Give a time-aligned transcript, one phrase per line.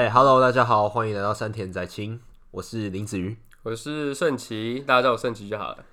[0.00, 2.18] 哎、hey，Hello，大家好，欢迎来到山田宅清，
[2.52, 5.84] 我是林子瑜，我是盛奇，大家叫我盛奇就好了。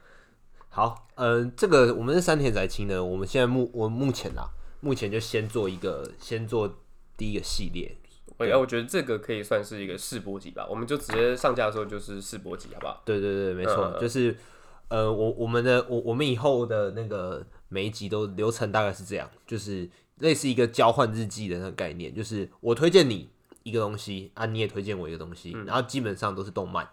[0.70, 4.47] 好，嗯、呃，这个我们是山田宅清呢，我们现在目我目前啊，
[4.79, 6.73] 目前就先做一个，先做
[7.18, 7.97] 第一个系列。
[8.38, 13.01] 哎，我觉得这个可以算是一个试播集吧，我们就直接上架的时候就是试播集，好不好？
[13.04, 14.33] 对对对，没错，嗯、就是
[14.87, 23.28] 呃，我我们的我我们以后的那个每一集都流程大概是这样，就是类似一个交换日记的那个概念，就是我推荐你。
[23.68, 26.88] 一个东西啊，你也推荐我一个东西，嗯、然后基本上都是动漫，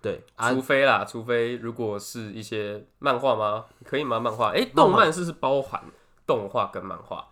[0.00, 3.66] 对，除非啦，啊、除非如果是一些漫画吗？
[3.84, 4.18] 可以吗？
[4.18, 4.48] 漫画？
[4.52, 5.84] 哎、欸，动漫是不是包含
[6.26, 7.28] 动画跟漫画？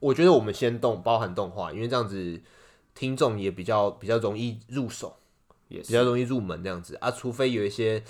[0.00, 2.42] 我觉得我们先动包含动画，因为这样子
[2.94, 5.16] 听众也比较比较容易入手。
[5.68, 8.02] 也比较容易入门这样子啊，除非有一些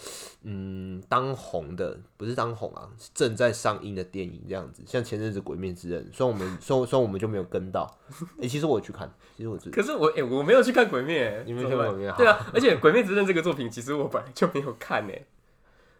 [0.42, 7.90] 嗯当红的，不是当红啊，正在上映的电影这样子，像前阵子《鬼灭之刃》，虽然我们虽然虽然我们就没有跟到，
[8.36, 12.10] 哎、欸，其实我去看，其实我知，可是我哎、欸、我没有去看《鬼灭》，你没有看《鬼灭》？
[12.16, 15.14] 对啊，而且《鬼灭之刃》这个作品，其实我本来就没有看呢。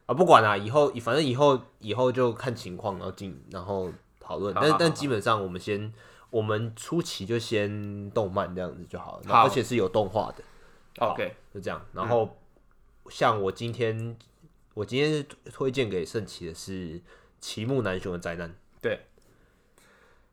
[0.04, 5.92] 啊，不管啦，以后反正以后以后就看情况，然后进然后讨论，但但基本上我们先
[6.30, 10.44] 我们初期就先动漫这样子就好了，好而且是有动画的。
[10.98, 11.84] OK，就这样。
[11.92, 12.36] 然后，
[13.10, 14.16] 像我今天，嗯、
[14.74, 17.00] 我今天推荐给圣奇的是
[17.40, 18.54] 齐木南雄的灾难。
[18.80, 19.00] 对，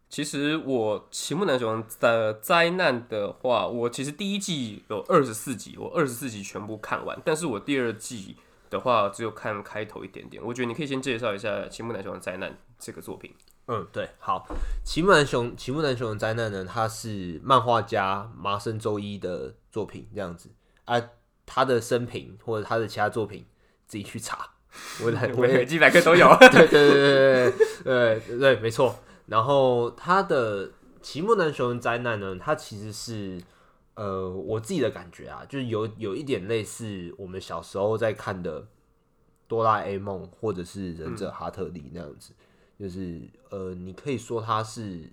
[0.10, 7.22] 其实我齐木南雄的灾难的话，我其实第一季有二十四集，我二十四集全部看完。
[7.26, 8.38] 但是我第二季
[8.70, 10.42] 的话，只有看开头一点点。
[10.44, 13.34] 我觉得你可以先介绍一下齐木南雄的灾难这个作品。
[13.68, 14.46] 嗯，对，好，
[14.84, 20.50] 奇木楠雄，奇木楠雄的灾难呢，他是漫画家麻生周一的作品，这样子
[20.84, 21.02] 啊，
[21.46, 23.46] 他的生平或者他的其他作品
[23.88, 24.50] 自己去查，
[25.02, 27.54] 我来， 我维基百科都有，对对对对
[27.86, 29.00] 对对对，没错。
[29.28, 30.70] 然后他的
[31.02, 33.42] 奇木楠雄的灾难呢，他其实是
[33.94, 38.68] 呃，我自己的感觉啊，就是有有一点类似我们小时候在看的
[39.48, 42.34] 哆啦 A 梦或者是忍者哈特利那样子。
[42.38, 42.44] 嗯
[42.84, 45.10] 就是呃，你可以说它是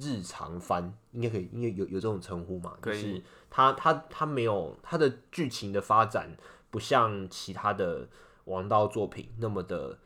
[0.00, 2.76] 日常番，应该可以，应该有有这种称呼嘛？
[2.80, 3.00] 可以。
[3.00, 6.36] 就是它它它没有它的剧情的发展，
[6.72, 8.08] 不像其他的
[8.46, 9.96] 王道作品那么的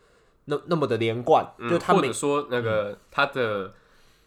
[0.45, 1.51] 那那么的连贯。
[1.57, 3.73] 嗯、就他或者说那个它的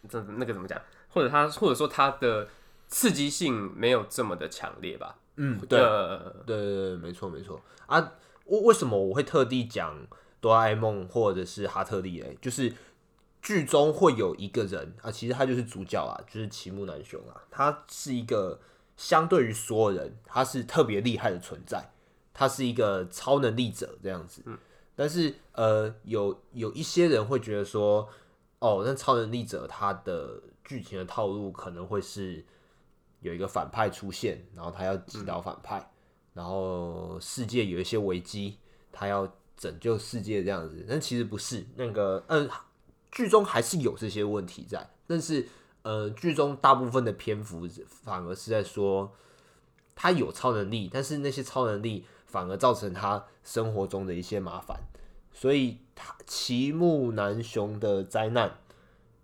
[0.08, 0.76] 这、嗯、那个怎么讲？
[1.10, 2.48] 或者它或者说它的
[2.88, 5.16] 刺激性没有这么的强烈吧？
[5.36, 8.14] 嗯，对，呃、对对对，没错没错啊。
[8.46, 9.96] 为为什么我会特地讲？
[10.42, 12.74] 哆啦 A 梦或者是哈特利，哎，就是
[13.40, 18.60] 剧中会有一个人啊，其实他就是主角啊，就是齐木楠雄啊，他是一个
[18.96, 21.92] 相对于所有人，他是特别厉害的存在，
[22.34, 24.42] 他是一个超能力者这样子。
[24.96, 28.08] 但是呃，有有一些人会觉得说，
[28.58, 32.44] 哦，那超能力者他的剧情的套路可能会是
[33.20, 35.88] 有一个反派出现，然后他要击倒反派，
[36.34, 38.58] 然后世界有一些危机，
[38.90, 39.32] 他要。
[39.62, 42.50] 拯救世界这样子，但其实不是那个，嗯，
[43.12, 45.48] 剧中还是有这些问题在，但是，
[45.82, 49.12] 呃，剧中大部分的篇幅反而是在说
[49.94, 54.80] 他有超能力，但是那些超能力反而造成他生活中的一些麻烦，
[55.32, 58.58] 所以他齐木楠雄的灾难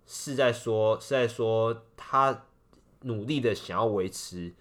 [0.05, 2.45] 是在说是在说他
[3.01, 4.53] 努力的想要维持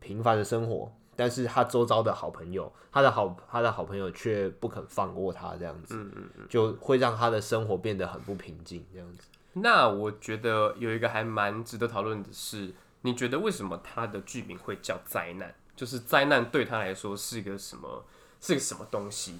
[0.00, 0.90] 平凡的生活。
[1.16, 9.26] 但是他周遭的好朋友，他的好他的好朋友却不肯放过他，这样子，嗯嗯嗯，就会让他的生活变得很不平静，这样子。
[9.54, 15.54] 那我觉得有一个还蛮值得讨论的是，你觉得为什么他的剧名会叫灾难？
[15.74, 18.04] 就是灾难对他来说是一个什么？
[18.38, 19.38] 是个什么东西？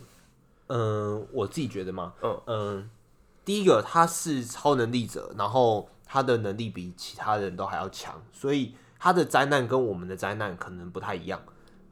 [0.68, 2.90] 嗯，我自己觉得嘛，嗯嗯，
[3.44, 11.40] 第一个他是超能力者，然后他的能力比其他人都还要强，所以他的灾难跟我们的灾难可能不太一样。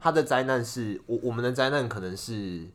[0.05, 2.67] 他的灾难是我我们的灾难可能是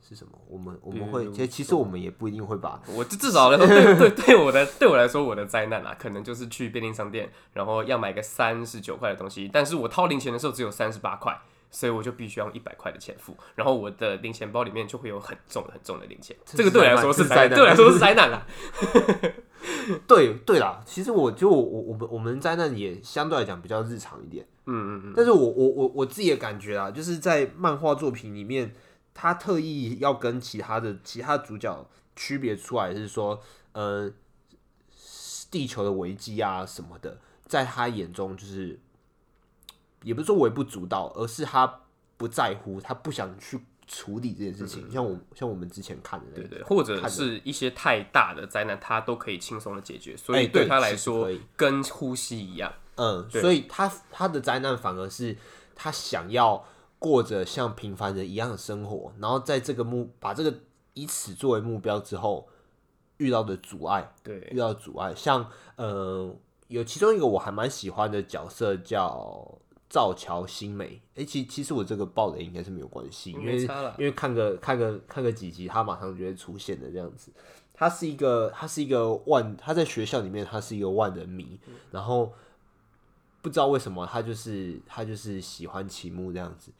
[0.00, 0.38] 是什么？
[0.46, 11.36] 我们我们会其实其实我们也不一定会把我至少来 说对对对我的对我来说我的灾难啊，可能就是去便利商店，然后要买个三十九块的东西，但是我掏零钱的时候只有三十八块，
[11.72, 18.46] 所以我就必须要用一百块的钱付，然后我的零钱包里面就会有很重很重的零钱，这个对我来说是灾难，对我来说是灾难啦。
[20.06, 24.46] 对对啦，其实我就我我们我们灾难也相对来讲比较日常一点。
[24.66, 28.74] 嗯嗯嗯，但是我我我我自己的感觉啊，就是在漫画作品里面，
[29.14, 33.40] 他特意要跟其他的其他主角区别出来，是说，
[33.72, 34.12] 呃，
[35.50, 38.78] 地球的危机啊什么的，在他眼中就是，
[40.02, 41.80] 也不是说微不足道，而是他
[42.18, 44.86] 不在乎，他不想去处理这件事情。
[44.88, 52.72] 嗯、像我像我们之前看的，对对，或者是一些太大的灾难，他都可以轻松的解决，所以对他来说，跟呼吸一样。
[52.96, 55.36] 嗯，所以他他的灾难反而是
[55.74, 56.64] 他想要
[56.98, 60.52] 过着像平凡人一样的生活，然后在这个目把这个
[60.94, 62.48] 以此作为目标之后
[63.18, 66.36] 遇到的阻碍，对，遇到阻碍，像呃
[66.66, 69.58] 有其中一个我还蛮喜欢的角色叫
[69.88, 73.62] 赵桥新美，哎、欸，其其实我这个爆雷应该是没有关系，因为
[73.98, 77.32] 因为看个看个看个几集，他马上就会出现的这样子。
[77.72, 82.32] 他是一个他是一个万他在学校里面他是一个万人迷，嗯、然后。
[83.40, 86.72] 不知道为什么他就是他就是喜欢齐木这样子，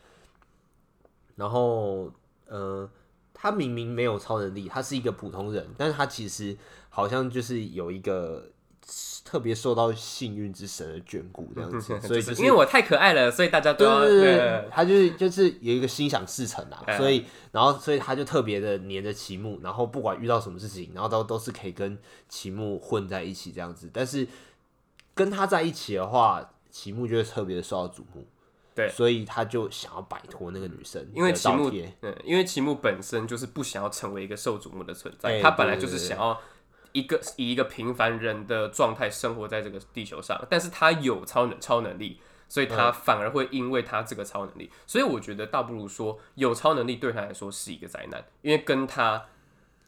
[1.37, 2.12] 然后
[2.46, 2.90] 呃，
[3.32, 6.58] 他明明没有超能力，他是一个普通人，但是他其实
[6.90, 8.50] 好像就是有一个
[9.25, 21.99] 特别受到幸运之神的眷顾这样子， 所以就是因为我太可爱了，所以大家都要对他就是就是有一个心想事成啊，所以然后所以他就特别的黏着齐木，然后不管遇到什么事情，然后都都是可以跟
[22.29, 24.26] 齐木混在一起这样子，但是。
[25.14, 28.25] 跟他在一起的话，齐木就会特别的受到瞩目，
[28.73, 31.69] 对，所以他就想要摆脱那个女生，因为齐木，
[32.02, 36.41] 嗯，因为齐木本身就是不想要成为一个受瞩目的存在，欸、他本来就是想要
[36.93, 49.26] 一个以一个平凡人的状态生活在这个地球上，但是他有超能超能力，所以他反而会因为他这个超能力，嗯、所以我觉得倒不如说有超能力对他来说是一个灾难，因为跟他。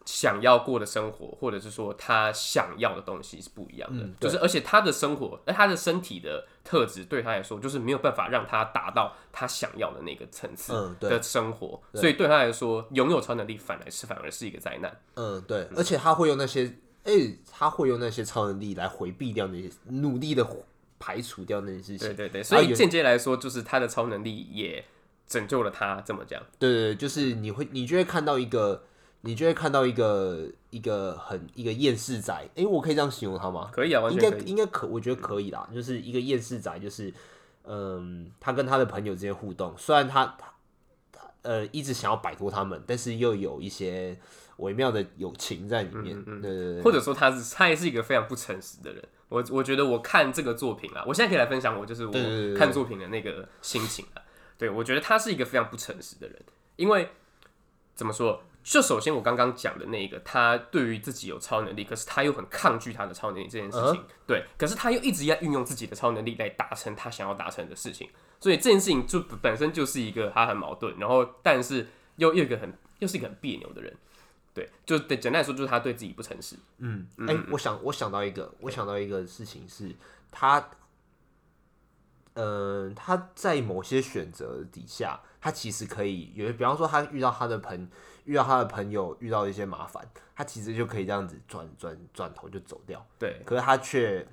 [0.06, 15.00] 想要过的生活，或者是说他想要的东西是不一样的，嗯、就是而且他的生活，而他的身体的特质对他来说，就是没有办法让他达到他想要的那个层次的生活，嗯、所以对他来说，拥有超能力反而是反而是一个灾难。
[15.14, 20.47] 嗯，对，而且他会用那些，哎、欸，他会用那些超能力来回避掉那些，努力的
[20.99, 21.99] 排除掉那些事情。
[21.99, 24.85] 对对对，所以间接来说，就是他的超能力也
[25.26, 26.43] 拯救了他，这么讲。
[26.58, 28.85] 对对对，就是你会，你就会看到一个。
[29.23, 33.70] 你就会看到一个一个很一个厌世仔，哎、欸，我可以这样形容他吗？
[33.70, 35.69] 可以啊，应该应该可，我觉得可以啦。
[35.75, 37.12] 就是一个厌世仔，就是
[37.64, 40.50] 嗯，他跟他的朋友之间互动，虽然他他
[41.43, 44.19] 呃一直想要摆脱他们，但是又有一些
[44.61, 46.17] 微妙的友情在里面。
[46.19, 49.03] 嗯嗯，对对对，或者说他是他也是一个非常不诚实的人。
[49.29, 52.12] 我我觉得我看这个作品啊，我现在可以来分享我就是我
[52.57, 54.23] 看作品的那个心情啊。
[54.57, 56.37] 对，我觉得他是一个非常不诚实的人，
[56.77, 57.09] 因为
[57.95, 58.43] 怎么说？
[58.62, 64.05] 就首先我刚刚讲的那个，他对于自己有超能力，可是他又很抗拒他的超能力这件事情，uh huh.
[64.27, 71.87] 对，可是他又一直要运用自己的超能力来达成他想要达成的事情，所以这件事情就本身就是一个他很矛盾，然后但是
[72.17, 73.97] 又又一个很又是一个很别扭的人，
[74.55, 76.56] 对，就对简单来说就是他对自己不诚实。
[76.79, 79.94] 嗯，哎、欸，我想我想到一个，我想到一个事情是
[80.31, 80.58] 他，
[82.35, 87.88] 嗯、呃，他在某些选择底下，他其实可以有，比方说他遇到他的朋。
[88.26, 90.06] 遇到他的朋友，遇到一些麻烦，
[90.37, 93.05] 他其实就可以这样子转转转头就走掉。
[93.19, 94.25] 对，可是他却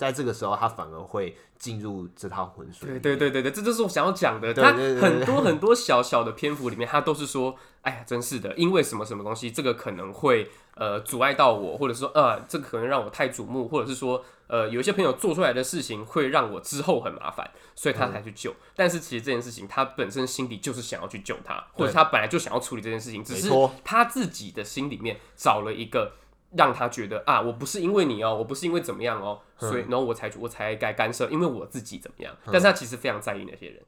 [0.00, 2.88] 在这个时候，他反而会进入这趟浑水。
[2.88, 4.54] 对对对对对，这就是我想要讲的。
[4.54, 18.50] 他很多很多小小的篇幅里面，他都是说：“哎呀，真是的，因为什么什么东西，这个可能会呃阻碍到我，或者说呃，这个可能让我太瞩目，或者是说。”呃，有一些朋友做出来的事情会让我之后很麻烦，所以他才去救。
[18.50, 23.48] 嗯、但是其实这件事情，他本身心底就是想要去救他，或者他本来就想要处理这件事情，只是
[23.84, 26.14] 他自己的心里面找了一个
[26.56, 32.36] 让他觉得啊，我不是因为你哦，我不是因为怎么样哦，所以然后我才我才该干涉，因为我自己怎么样。
[32.46, 33.82] 但是他其实非常在意那些人。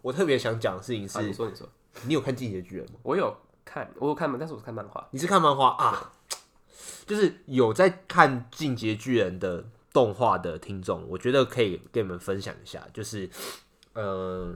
[0.00, 1.68] 我特别想讲的事情是，啊、你说你说，
[2.06, 2.96] 你有看《进击的巨人》吗？
[3.02, 4.36] 我有看，我有看吗？
[4.38, 5.08] 但是我是看漫画。
[5.10, 6.12] 你是看漫画啊？
[7.06, 9.64] 就是有在看《进击的巨人》的。
[9.94, 13.28] 动画的听众，我觉得可以跟你们分享一下，就是，
[13.92, 14.54] 嗯、呃，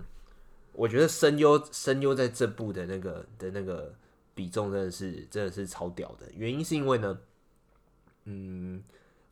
[0.73, 3.95] 我觉得声优声优在这部的那个的那个
[4.35, 6.27] 比重真的是真的是超屌的。
[6.35, 7.19] 原因是因为呢，
[8.27, 8.83] 嗯，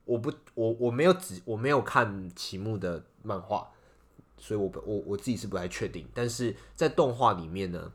[0.04, 3.68] 我不我我没有只我没有看齐木的漫画，
[4.38, 6.08] 所以我我我自己是不太确定。
[6.14, 7.92] 但是在动画里面呢，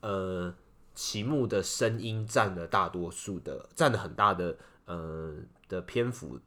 [0.00, 0.54] 呃，
[0.94, 5.34] 齐木的声音占了大多数的，占了很大的呃
[5.68, 6.38] 的篇幅。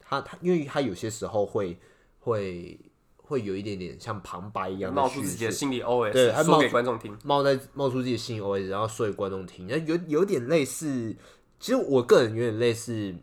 [0.00, 1.78] 他他，因为他有些时候会
[2.20, 2.78] 会
[3.16, 11.16] 会有一点点像旁白一样的，冒出自己的心理 OS，对，他说给观众听，冒在冒出自己的心理 OS，然后说给观众听，那有有点类似，
[11.58, 13.14] 其实我个人有点类似，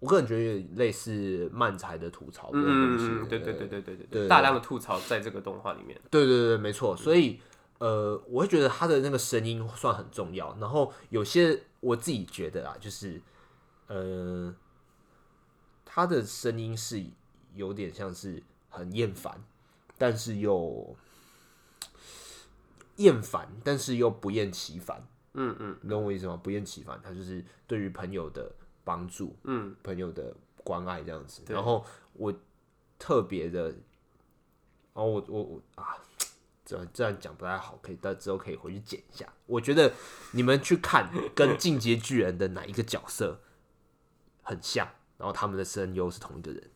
[0.00, 7.40] 我个人觉得有点类似漫才的吐槽的东西，嗯，对对对对对对，大量的吐槽在这个动画里面，对对对，没错，所以
[7.78, 13.20] 呃，我会觉得他的那个声音算很重要，然后有些我自己觉得啊，就是
[13.88, 14.54] 呃。
[15.88, 17.02] 他的声音是
[17.54, 19.42] 有点像是很厌烦，
[19.96, 20.94] 但是又
[22.96, 25.02] 厌烦，但是又不厌其烦。
[25.32, 26.38] 嗯嗯，你懂我意思吗？
[26.42, 28.52] 不厌其烦，他就是对于朋友的
[28.86, 31.42] 帮助，嗯，朋友的关爱这样子。
[31.48, 32.32] 然后我
[33.00, 33.74] 特别的，
[34.92, 35.98] 哦，我我我啊，
[36.64, 39.30] 这这样讲不太好，可以，但之后可以回去剪一下。
[39.46, 39.92] 我觉得
[40.30, 43.40] 你们去看 跟进阶巨人的哪一个角色
[44.42, 44.86] 很像，
[45.18, 46.70] 然后他们的声优是同一个人，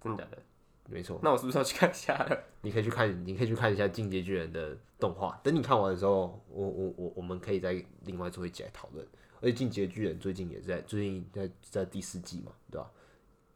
[0.00, 0.42] 真的假的？
[0.90, 1.20] 没错。
[1.22, 2.44] 那我是不是要去看一下了？
[2.62, 5.40] 你可以去看，你可以去看一下进阶巨人的动画。
[5.42, 9.06] 等你看完的时候，我我我我们可以再另外做一起来讨论。
[9.40, 12.90] 而且进阶巨人最近也在，最近在在第四季嘛，对吧？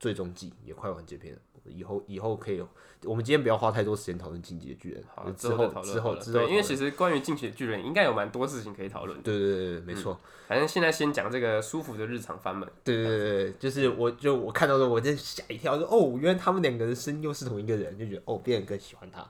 [0.04, 2.62] 最终季也快完结篇了，以后以后可以，
[3.04, 9.18] 我们今天不要花太多时间讨论进击的巨人，好，之后之后之后，因为其实关于进击的巨人应该有蛮多事情可以讨论。
[9.22, 10.28] 对对对对，没错、嗯。
[10.46, 12.70] 反正现在先讲这个舒服的日常番们。
[12.84, 19.26] 对对对对，就是我就我看到的我真吓一跳，说哦，原来他们两个人声优是同一个人，就觉得哦，变得更喜欢他。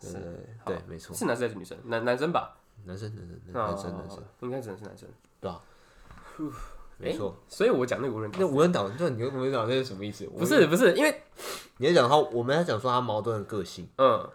[0.00, 0.12] 是
[0.64, 1.12] 对，对，没错。
[1.12, 1.76] 是男生还是女生？
[1.86, 2.56] 男男生吧？
[2.84, 5.08] 男生男生男生男生，应该只能是男生，
[5.40, 5.60] 对吧？
[6.96, 10.24] 没错，所以我讲那个无人岛，那无人岛，无人岛那是什么意思？
[10.26, 11.22] 不是不是，因为
[11.78, 14.30] 你在讲他，我们在讲说他矛盾的个性，嗯，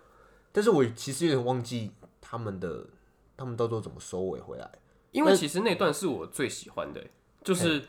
[0.52, 2.86] 但是我其实有点忘记他们的，
[3.38, 4.70] 他们到时候怎么收尾回来？
[5.12, 7.02] 因为其实那段是我最喜欢的，
[7.44, 7.82] 就是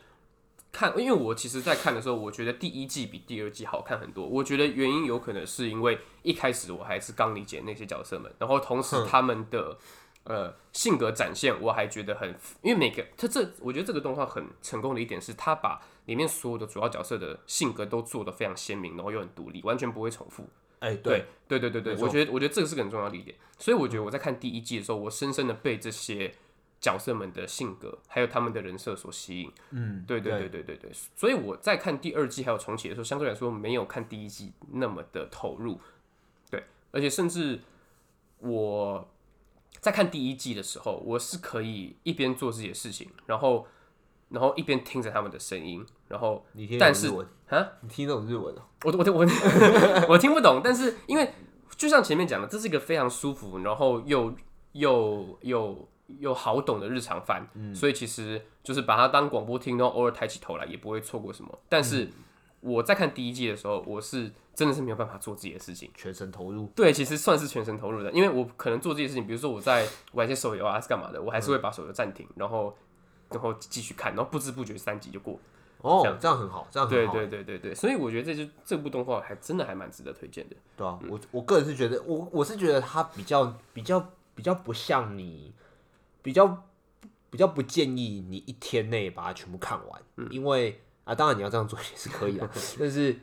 [0.71, 4.25] 看，因为我其实，在看的时候，我觉得第一季比第二季好看很多。
[4.25, 9.77] 我觉得原因有可能是因为一开始我还是刚理解那些角色们，然后同时他们的。
[10.23, 12.29] 呃，性格展现我还觉得很，
[12.61, 20.47] 因为每个他这，我觉得这个动画很成功的一点是，他把里面所有的主要角色的性格都做得非常鲜明，然后又很独立，完全不会重复。
[20.77, 23.35] 哎、欸，对，对，对，对，对，我觉得，我觉得这个是个很重要的一点。
[23.57, 26.35] 所以我觉得我在看第一季的时候，我深深的被这些
[26.79, 29.51] 角色们的性格还有他们的人设所吸引。
[29.71, 30.91] 嗯，对，对，对，对，对，对。
[31.15, 35.79] 所以我在看第二季还有重启的时候，相对来说没有看第一季那么的投入。
[36.51, 37.61] 对，而且甚至
[38.37, 39.09] 我。
[39.79, 43.65] 在看第一季的时候，我是可以一边做自己的事情，然后，
[44.29, 46.45] 然后一边听着他们的声音，然后，
[46.79, 47.07] 但是
[47.47, 49.27] 啊，你听那种日文哦，我我我
[50.09, 51.33] 我听不懂，但是因为
[51.75, 54.35] 就像前面讲的，这是一个非常舒服，然后又
[54.73, 62.05] 又又又好懂的日常番，嗯，所以其实就是把它当广播听，然后偶尔抬起头来也不会错过什么，但是。
[62.05, 62.11] 嗯。
[62.63, 66.67] 我在看第一季的时候，我是真的是没有办法做自己的事情，全神投入。
[66.75, 72.75] 对，其实算是全神投入的，因为我可能做这些事情，比如说我在玩一些手游啊，是干嘛的，我还是会把手游暂停，然后
[73.29, 75.39] 然后继续看，然后不知不觉三集就过。
[75.81, 77.13] 哦，这样，这样很好，这样很好。
[77.13, 80.55] 对对对对对，所以我觉得这就这部动画还真的还蛮值得推荐的。
[80.77, 85.53] 对啊，我我个人是觉得，我我是觉得它比较比较比较不像你，
[86.21, 86.63] 比较
[87.29, 90.81] 比较不建议你一天内把它全部看完，嗯、因为。
[91.03, 92.47] 啊，当然你要这样做也是可以的，
[92.79, 93.19] 但是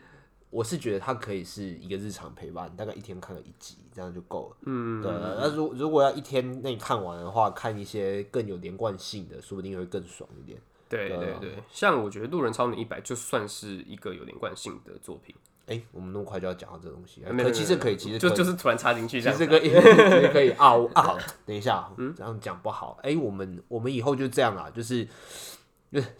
[0.50, 4.56] 我是觉得它可以是一个日常陪伴，大概一天看个一集，这样就够了。
[4.62, 5.12] 嗯，对。
[5.12, 10.58] 那如如果要一天内看完的话，看一些更有连贯性的，说不定会更爽一点。
[10.88, 15.34] 对对对，像我觉得《路人超能一百》就算是一个有连贯性的作品。
[15.66, 21.18] 哎、欸，我们那么快就要讲到这东西，可其实可以，其实就就是突然插进去这样， 其实可以，其实可以啊啊！
[21.44, 22.98] 等一下，嗯，这样讲不好。
[23.02, 25.06] 哎、欸，我们我们以后就这样啊，就是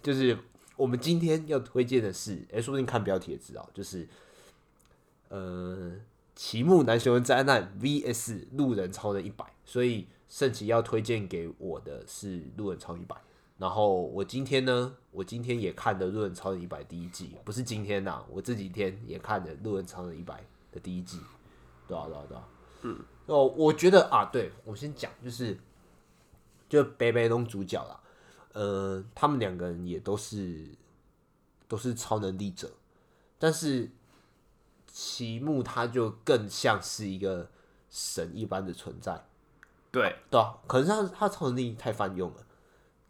[0.02, 0.36] 就是。
[0.78, 4.08] 我们今天要推荐的是，哎、欸，说不定看标题也知道，就是，
[5.28, 5.92] 呃，
[6.36, 13.16] 奇木男雄的灾难 VS 路人超人一百，所以圣奇要推荐给我的是路人超人一百。
[13.58, 21.18] 然后我今天呢，我今天也看了路人超人一百第一季，不是今天呐，我这几天也看了路人超人一百的第一季，
[21.88, 22.48] 对啊对啊对啊，
[22.82, 25.58] 嗯，哦，我觉得啊，对我先讲，就是，
[26.68, 27.98] 就北北龙主角啦。
[28.58, 30.66] 呃，他们两个人也都是
[31.68, 32.68] 都是超能力者，
[33.38, 33.88] 但是
[34.88, 37.48] 齐木他就更像是一个
[37.88, 39.24] 神一般的存在。
[39.92, 40.16] 对。
[40.28, 42.46] 对啊，可是他他超能力太泛用了，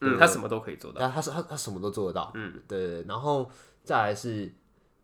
[0.03, 3.51] 嗯，他什么都可以做到，他是他他什么都做得到，嗯，对，然后
[3.83, 4.53] 再来是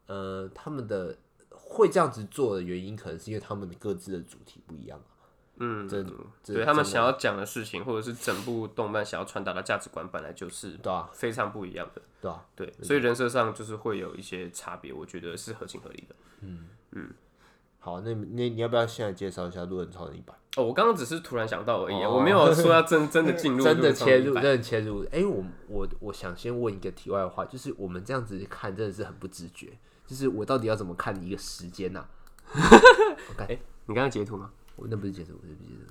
[0.07, 1.17] 呃，他们的
[1.51, 5.01] 会这样子做的原因，可能是因为他们各自的主题不一样。
[5.57, 6.05] 嗯，这
[6.45, 16.15] 对他们想要讲的事情，或者是整部动漫想要传达的价值观，本来就是对啊，非常不一样的，对啊，对，所以人设上就是会有一些差别，我觉得是合情合理的。
[16.41, 17.11] 嗯嗯，
[17.79, 20.35] 好，那那你要不要现在介绍一下《路人超人一百》？
[20.61, 25.05] 哦，我刚刚只是突然想到而已，我没有说要真真的进入， 真的切入，真的切入。
[25.13, 32.07] 哎，我我我想先问一个题外话，就是我们这样子看真的是很不自觉，就是我到底要怎么看一个时间呢
[33.31, 34.51] ？OK， 你刚刚截图吗？
[34.77, 35.87] 我那不是解释，我是不是解释。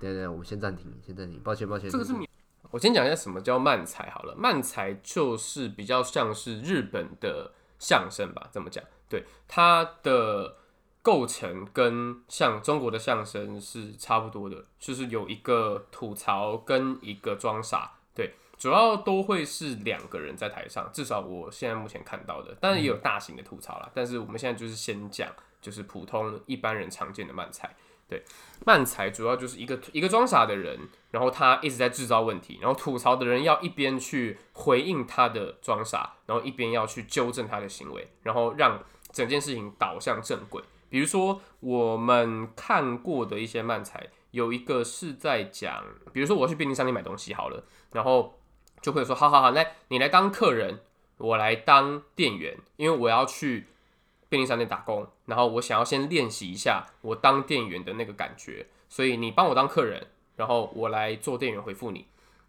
[0.00, 1.40] 等等，我们先暂停，先暂停。
[1.40, 1.88] 抱歉，抱歉。
[1.90, 2.28] 这个是你。
[2.70, 4.34] 我先讲一下什么叫漫才好了。
[4.36, 8.82] 漫才就是比较像是日本的相声吧，这么讲。
[9.08, 10.56] 对，它的
[11.00, 17.98] 构成跟像中国的相声是差不多的，就是有一个吐槽跟一个装傻。
[18.14, 23.86] 对，主要都会是两个人在台上，至少我现在目前看到的，当然也有大型的吐槽啦。
[23.86, 25.30] 嗯、但是我们现在就是先讲，
[25.60, 27.74] 就是普通一般人常见的漫才。
[28.14, 28.22] 对，
[28.64, 30.78] 漫才主要就是一个一个装傻的人，
[31.10, 38.80] 然后他一直在制造问题，然后吐槽的人要一边去回应他的装傻，然后一边要去纠正他的行为，然后让
[39.10, 40.62] 整件事情导向正轨。
[40.88, 48.38] 比如说我们看过的一些漫才，有一个是在讲，比如说我去便利商店买东西好了，然后
[48.80, 50.78] 就会说，好好好，来你来当客人，
[51.18, 53.66] 我来当店员，因为我要去。
[54.34, 62.08] 便利商店打工，然后我想要先练习一下我当店员的那个感觉，所以你帮我当客人，然后我来做店员回复你，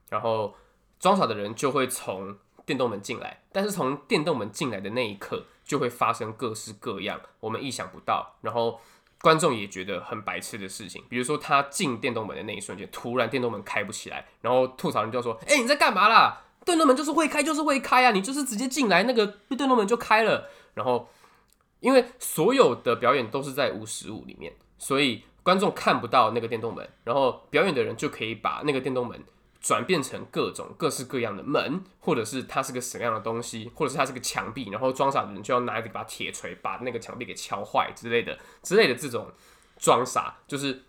[0.09, 0.55] 然后
[0.99, 8.81] 装傻的人就会从电动门进来，但是从电动门进来的那一刻就会发生各式各样我们意想不到，然后
[9.21, 16.41] 观众也觉得很白痴的事情，比如说他进电动门的那一瞬间，突然电动门开不起来，然后吐槽人就说：“哎，你在干嘛啦？
[16.65, 21.07] 电动门就是会开，就是会开啊，你就是直接进来，那个电动门就开了。”然后。
[21.79, 29.23] 因为所有的表演都是在无实物里面，所以观众看不到那个电动门，然后表演的人就可以把那个电动门
[29.61, 39.31] 转变成各种各式各样的门，或者是它是个什么样的东西，或者是它是个墙壁，然后装傻的人就要拿一把铁锤把那个墙壁给敲坏之类的之类的这种
[39.77, 40.83] 装傻，就是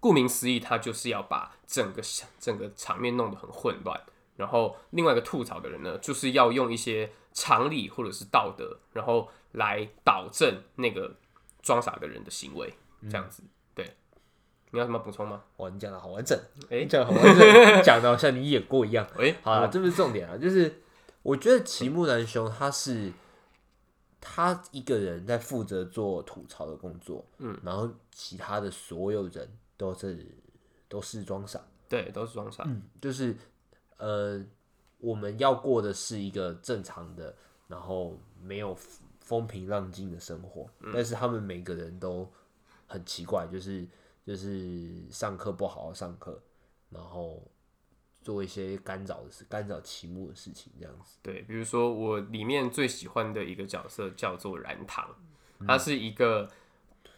[0.00, 2.02] 顾名思义，他就是要把整个
[2.38, 4.00] 整个场面弄得很混乱。
[4.36, 11.16] 然后另外一个吐槽的人呢，就是要用一些常理或者是道德，然后来导正那个
[11.62, 12.72] 装傻的人的行为，
[13.10, 13.42] 这样子。
[13.42, 13.96] 嗯、对，
[14.70, 15.42] 你要什么补充吗？
[15.56, 16.38] 哇，你讲的好完整，
[16.70, 19.04] 哎、欸，讲的好完整，讲的好像你演过一样。
[19.16, 20.82] 哎、欸，好了，这不是重点啊，就是
[21.22, 23.12] 我觉得齐木楠雄他是
[24.20, 30.26] 他一个人在负责做吐槽的工作，嗯，然后其他的所有人都是
[30.88, 33.36] 都是装傻，对，都是装傻，嗯，就是。
[33.96, 34.44] 呃，
[34.98, 37.34] 我们要过的是一个正常的，
[37.68, 38.76] 然后没有
[39.24, 40.70] 风平浪静的生活。
[40.80, 42.30] 嗯、但是他们每个人都
[42.86, 43.84] 很奇怪，就是
[44.24, 46.40] 就是上课不好好上课，
[46.90, 47.42] 然后
[48.22, 51.16] 做一些干扰的事、干扰期末的事情，这样子。
[51.22, 55.08] 对，比如说我里面最喜欢的一个角色叫做燃堂，
[55.66, 56.50] 他是一个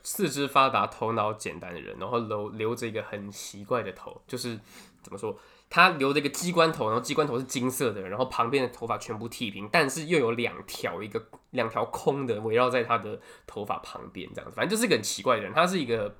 [0.02, 4.58] 四肢发达、头脑简单的人，然后留留着一个很奇怪的头，就是
[5.02, 5.36] 怎么说？
[5.68, 15.52] 他留着一个机关头，然后机关头是金色的，然后旁边的头发全部剃平，但是又有两条一个两条空的围绕在他的头发旁边，这样子，反正就是一个很奇怪的人。
[15.52, 16.16] 他是一个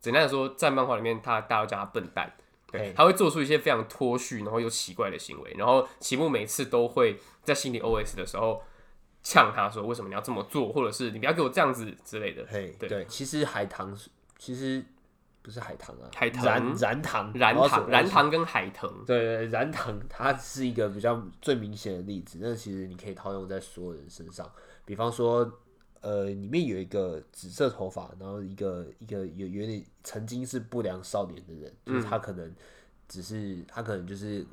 [0.00, 2.34] 简单的说，在漫画里面他大家叫他笨蛋，
[2.72, 8.62] 对，他会做出一些非常脱序然后又奇怪的行为，然后齐木每次都会在心里 OS 的时候
[9.22, 10.72] 呛他说：“为什么你要这么做？
[10.72, 13.94] 或者是你不要给我这样子之类的。”嘿，对，对，其实海棠
[14.38, 14.82] 其实。
[15.46, 22.40] 不是海棠啊，海棠燃燃堂，燃堂，燃堂跟海棠，对对，燃堂它是一个比较最明显的例子。
[22.42, 24.50] 那其实你可以套用在所有人身上，
[24.84, 25.48] 比方说，
[26.00, 32.52] 呃，里面有一个紫色头发，然后一个一个有有点曾经是不良少年的人，就是他可能
[33.06, 34.44] 只是他可能就是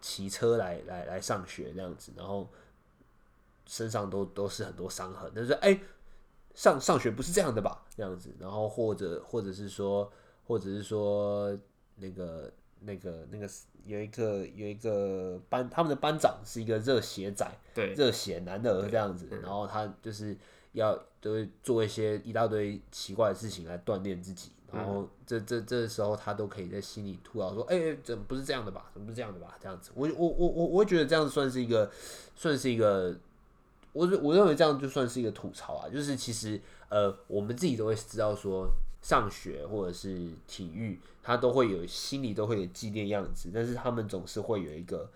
[0.00, 2.50] 骑车来来来上学这样子，然后
[3.66, 5.80] 身上都都是很多伤痕，但是哎、欸，
[6.56, 7.84] 上上学不是这样的吧？
[7.96, 10.12] 这样子，然后或者或者是说。
[10.50, 11.56] 或者是说，
[11.94, 13.48] 那个、那个、那个
[13.86, 20.36] 有一个有一个班，他们的班长是一个热血仔，对，热血男儿这样子，然后他就是
[20.72, 28.90] 要都会做一些一大堆奇怪的事情来锻炼自己，然后这这这时候他都可以在心里吐槽说：“哎、欸，怎么不是这样的吧？
[28.92, 31.88] 怎么不是这样的吧？”这样子，我我我我我会觉得这样子算是一个，
[32.34, 33.16] 算是一个，
[33.92, 38.68] 我我认为这样就算是一个吐槽啊，就是其实呃，我们自己都会知道说。
[39.00, 45.10] 上学或者是体育，他都会有心里都会有纪念样子，但是他们总是会有一个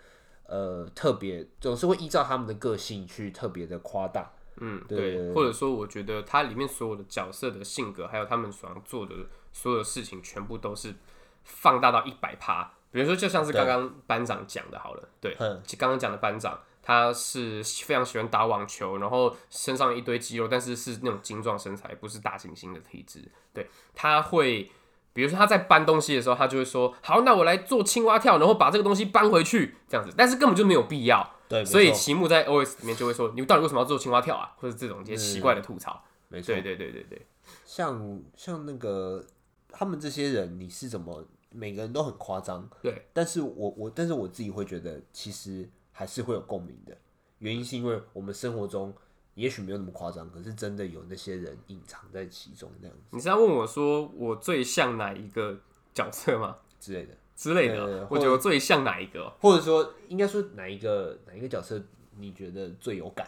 [0.46, 4.32] 呃特别，总是会依照他们的个性去特别的夸大。
[4.56, 9.14] 嗯，对，对，或者说我觉得它里面所有的角色的性格，还有他们所要做的
[9.52, 10.94] 所有的事情，全部都是
[11.42, 12.72] 放大到一百趴。
[12.92, 15.34] 比如说，就像是刚刚班长讲的，好了，对，
[15.76, 16.60] 刚刚讲的班长。
[16.86, 23.26] 他是非常喜欢打网球，然后身上一堆肌肉，但是是那种精壮身材，不是大猩猩的体质。
[23.54, 24.70] 对，他会，
[25.14, 31.34] 比如说他在搬东西的时候，他就会说：“好，那我来做青蛙跳，然后把这个东西搬回去，这样子。”但是根本就没有必要。
[31.48, 36.04] 对，所以齐木在 OS 里面就会说：“你到底为什么要做青蛙跳啊？”或者这种一些奇怪的吐槽。
[36.28, 37.26] 没错，对对对对对。
[37.64, 39.24] 像像那个
[39.70, 42.68] 他们这些人，你是怎么每个人都很夸张？
[42.82, 45.70] 对，但是我我但是我自己会觉得其实。
[45.94, 46.94] 还是会有共鸣的，
[47.38, 48.92] 原因是因为我们生活中
[49.34, 53.02] 也许没有那么夸张，可是真的有那些人隐藏在其中这样子。
[53.10, 55.56] 你是要问我说我最像哪一个
[55.94, 56.58] 角色吗？
[56.78, 57.14] 之类的？
[57.34, 58.06] 之类的。
[58.10, 59.30] 我觉得我最像哪一个？
[59.40, 61.80] 或者说，应该说哪一个哪一个角色
[62.18, 63.26] 你觉得最有感？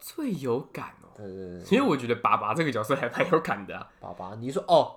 [0.00, 1.08] 最有感哦。
[1.16, 1.62] 对对对。
[1.62, 3.90] 其实我觉得爸爸这个角色还蛮有感的啊。
[4.00, 4.96] 爸爸，你说哦，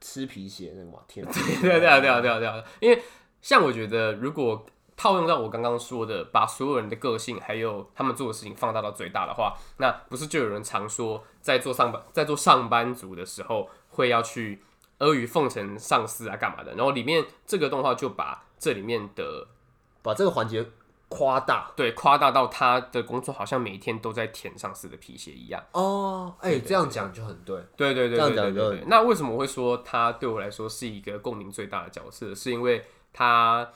[0.00, 1.26] 吃皮鞋那个嘛，天。
[1.60, 2.64] 对啊对啊对啊对啊对啊！
[2.80, 3.02] 因为
[3.42, 4.64] 像我觉得，如果
[4.96, 14.62] 套用到我刚刚说的，把所有人的个性还有他们做的事情放大到最大的话，那不是就有人常说，在做上班在做上班族的时候，会要去
[14.98, 16.74] 阿谀奉承上司啊，干嘛的？
[16.74, 19.48] 然后里面这个动画就把这里面的
[20.00, 20.64] 把这个环节
[21.08, 25.60] 夸大，对，夸大到他的工作好像每天都在舔上司的皮鞋一样。
[25.72, 27.60] 哦，哎、欸，这样讲就很对。
[27.76, 28.84] 对对对对对对对。
[28.86, 32.32] 那为什么我会说他对我来说是一个共鸣最大的角色？
[32.32, 33.68] 是因为他。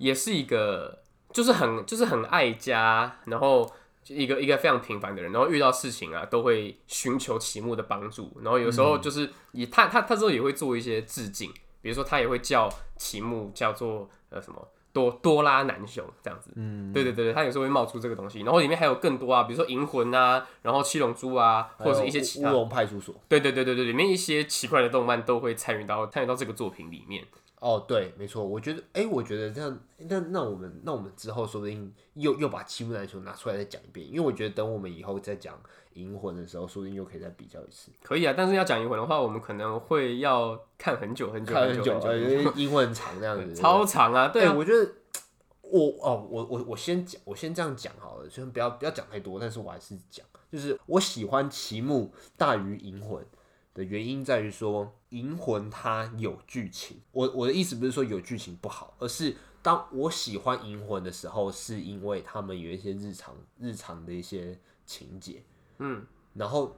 [0.00, 3.70] 也是一个，就是很就是很爱家，然后
[4.08, 27.22] 一个一个非常平凡的人，然后遇到事情啊，都会寻求齐木的帮助，然后有时候就是以他他他之后也会做一些致敬，比如说他也会叫齐木叫做呃什么多多拉男雄这样子，嗯，对对对，他有时候会冒出这个东西，然后里面还有更多啊，比如说银魂啊，然后七龙珠啊，或者是一些其他乌龙派出所，对对对对对，里面一些奇怪的动漫都会参与到参与到这个作品里面。
[27.60, 35.60] 哦，对，没错，我觉得，哎，我觉得这样，那那我们那我们之后说不定又又把七木篮球拿出来再讲一遍，因为我觉得等我们以后再讲
[35.92, 37.90] 银魂的时候，说不定又可以再比较一次。
[38.02, 44.28] 可以啊，但是要讲银魂的话，我们可能会要看很久很久很久很久，因为银魂很长这样子，超长啊。
[44.28, 44.90] 对，我觉得
[45.60, 53.22] 我哦，我我我先讲，我先这样讲好了，先不要不要讲太多，但是我还是讲，就是我喜欢奇木大于银魂。
[53.72, 57.00] 的原因在于说，《银魂》它有剧情。
[57.12, 65.44] 我我的意思不是说有剧情不好，而是当我喜欢《银魂》的时候，是因为他们有一些日常日常的一些情节，
[65.78, 66.04] 嗯，
[66.34, 66.76] 然后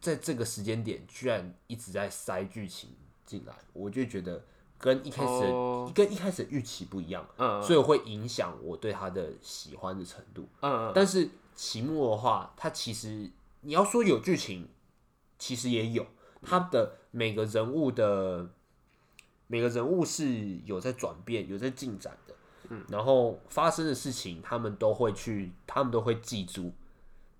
[0.00, 2.90] 在这个时间点居然一直在塞剧情
[3.26, 4.44] 进来，我就觉得
[4.78, 13.30] 跟一开始、哦、跟一开始的预期不一样，嗯，所以会影响我对他的喜欢的程度，嗯，但是期末的话，它其实
[13.62, 14.68] 你要说有剧情，
[15.36, 16.06] 其实也有。
[16.42, 18.48] 他的每个人物的
[19.46, 22.34] 每个人物是有在转变、有在进展的，
[22.68, 26.72] 嗯，然后发生的事情，他们都会去，他们都会记住，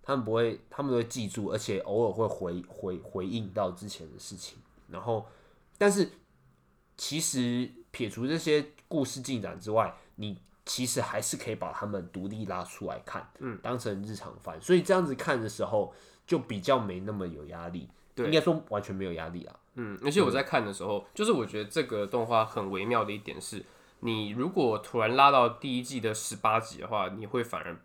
[0.03, 4.59] 他们不会，他们都会记住，而且偶尔会回回回应到之前的事情，
[4.89, 5.27] 然后，
[5.79, 6.11] 但是
[6.97, 10.37] 其实撇除这些故事进展之外，你
[10.67, 15.95] 其实还是可以把他们独立拉出来看，嗯，当成日常番，所以这样子看的时候
[16.27, 17.89] 就比较没那么有压力。
[18.23, 19.55] 对，应该说完全没有压力啊。
[19.75, 23.65] 嗯，而且我在看的时候，嗯、就是我觉得这个动画很微妙的一点是，
[24.01, 27.77] 你如果突然拉到第一季的十八集的话，你会反而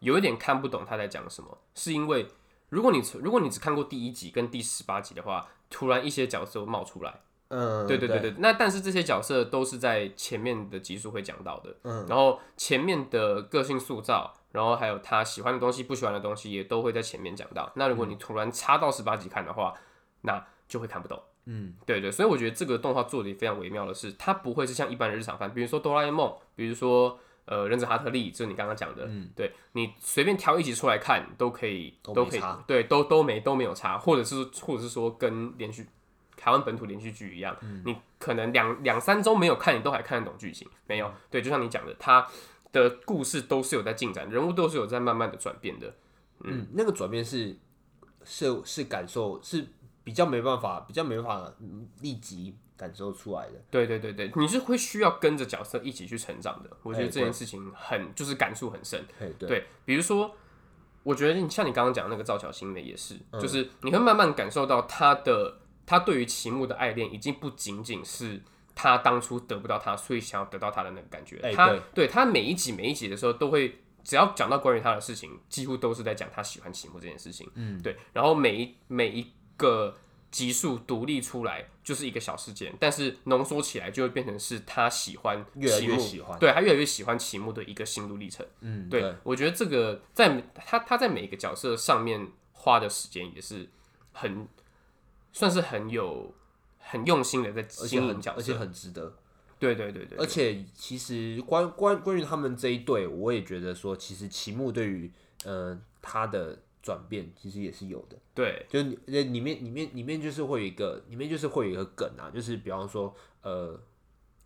[0.00, 1.58] 有一点看不懂他在讲什么。
[1.74, 2.28] 是因为
[2.68, 8.30] 如果你如果你只看过第一集跟第十八集的话，突然一些角色冒出来，嗯，对对对对。
[8.30, 14.34] 对那但是这些角色都是在前面的集数会讲到的，嗯，然后前面的个性塑造。
[14.52, 17.70] 然后还有他喜欢的东西、不喜欢的东西，也都会在前面讲到。
[17.76, 19.74] 那如果你突然插到十八集看的话，
[20.22, 21.20] 那就会看不懂。
[21.46, 35.86] 嗯，对对，所以我觉得这个动画做的也非常微妙的是，它不会是像一般的日常番，比如说哆啦 A 梦，比如说呃忍者哈特利，就是你刚刚讲的，嗯，对，你随便挑一集出来看都可以，都可以，对，都都没都没有差，或者是或者是说跟连续
[36.36, 42.26] 台湾本土连续剧一样，嗯，你可能两两三周没有看，你都还看得懂剧情，没有，对，就像你讲的，它。
[42.72, 45.88] 的故事都是有在进展，人物都是有在慢慢的转变的。
[46.44, 47.56] 嗯，嗯，那个转变是
[48.24, 49.66] 是是感受是
[50.04, 51.52] 比较没办法，比较没办法
[52.00, 53.54] 立即感受出来的。
[53.70, 56.70] 对对对对，你是会需要跟着角色一起去成长的。
[56.82, 59.04] 我觉得这件事情很、欸、就是感触很深。
[59.18, 60.34] 对，对，比如说，
[61.02, 68.40] 我觉得像你刚刚讲的那个赵小新的也是，嗯、就是你会慢慢感受到他的他对于齐木的爱恋已经不仅仅是。
[68.82, 71.38] 他当初得不到他，所以想要得到他的那个感觉。
[71.42, 77.46] 欸、他对，他每一集每一集的时候，都会只要讲到关于他的事情，几乎都是在讲他喜欢齐木这件事情。
[77.56, 77.94] 嗯，对。
[78.14, 79.94] 然后每一每一个
[80.30, 88.46] 集数独立出来就是一个小事件，但是浓缩起来就会变成是他喜欢齐木，越来越喜欢，对他越来越喜欢齐木的一个心路历程。
[88.60, 93.68] 嗯，对，对我觉得这个在他他在每一个角色上面花的时间也是
[94.12, 94.48] 很
[95.32, 96.34] 算是很有。
[96.90, 99.16] 很用心的在经营角色，而且很值得。
[99.60, 105.12] 对对对对，而且其实关关关于他们这一对，我也觉得说，其实齐木对于
[105.44, 108.16] 呃他的转变，其实也是有的。
[108.34, 113.78] 对，就那里面里面里面就是会有一个，里面就是会有一个梗啊，就是比方说呃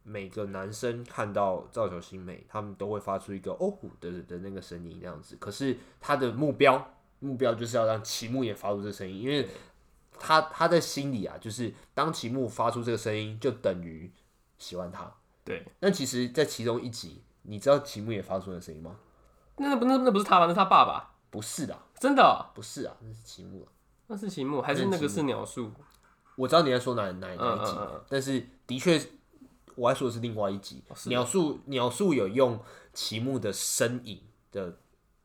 [0.02, 5.36] 每个男生看到赵小新美，他们都会发出一个哦呼的的那个声音，那样子。
[5.38, 9.48] 可是他的目标目标就是要让齐木也发出这声音，因为。
[10.18, 14.10] 他他在心里啊，就是当齐木发出这个声音，就等于
[14.58, 15.12] 喜欢他，
[15.44, 18.96] 对，那其实，在其中一集，你知道齐木也发出了声音吗？
[19.56, 20.46] 那那不那那不是他吗？
[20.46, 21.14] 那是他爸爸？
[21.30, 22.50] 不是的，真的、喔？
[22.54, 23.72] 不是啊，那是齐木啊。
[24.06, 25.72] 那是齐木还是那个是鸟树？
[26.36, 29.00] 我知道你在说哪哪哪一集，嗯嗯嗯，但是的确，
[29.76, 30.82] 我还说的是另外一集。
[31.06, 32.60] 鸟树鸟树有用
[32.92, 34.20] 齐木的身影
[34.52, 34.76] 的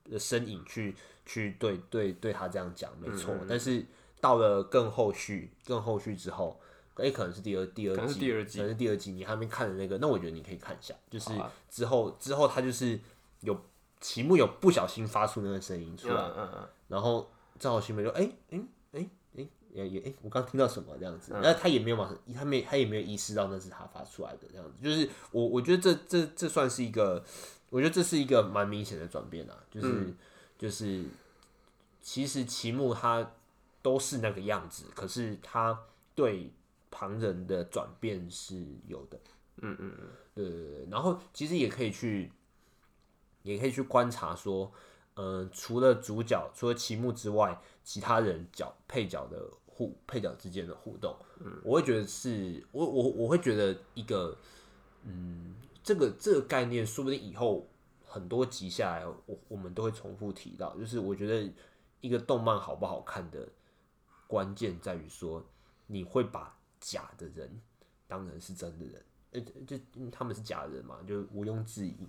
[0.05, 3.35] 的身影去去对对对他这样讲，没错。
[3.47, 3.85] 但是
[4.21, 6.59] 到了更后续更后续之后，
[6.95, 9.11] 哎、欸，可能是第二第二季，可能是第二季，可能是第二季。
[9.11, 11.31] 你还没看的那个，那我觉得你可以看一下，就是
[11.69, 12.99] 之后、啊、之后他就是
[13.41, 13.59] 有
[13.99, 17.29] 齐木有不小心发出那个声音出来，嗯嗯嗯，然后。
[17.59, 18.61] 正好新梅就哎哎
[18.93, 21.33] 哎哎也也哎，我刚听到什么这样子？
[21.33, 24.77] 那、嗯、他也没有马上，他没他也没有意识到那是他发出来的这样子。
[24.81, 27.21] 就是我我觉得这这这算是一个，
[27.69, 29.57] 我觉得这是一个蛮明显的转变啊。
[29.69, 30.15] 就是、嗯、
[30.57, 31.03] 就是，
[31.99, 33.29] 其实齐木他
[33.81, 35.79] 都是那个样子，可是他
[36.15, 36.51] 对
[36.91, 39.19] 旁人的转变是有的。
[39.61, 40.87] 嗯嗯嗯，对对对。
[40.89, 42.31] 然后其实也可以去，
[43.43, 44.71] 也可以去观察说。
[45.15, 54.37] 嗯、呃，除了主角，除了齐木之外，其他人角配角的互配角之间的互动，嗯，我会觉得是，我我我会觉得一个，
[55.03, 57.67] 嗯，这个这个概念，说不定以后
[58.05, 61.51] 很多集下来，我我们都会重复提到，就是我觉得
[61.99, 63.45] 一个动漫好不好看的
[64.29, 65.43] 关键在于说，
[65.87, 67.59] 你会把假的人
[68.07, 69.75] 当成是真的人，呃，就
[70.11, 72.07] 他们是假人嘛，就毋庸置疑。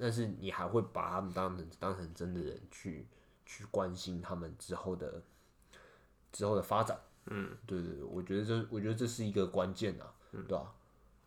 [0.00, 3.06] 但是你还会把他们当成当成真的人去
[3.44, 5.22] 去关心他们之后的
[6.32, 10.74] 之后的发展，嗯，对对对，我觉得这我觉得这是一个关键啊，嗯，对吧？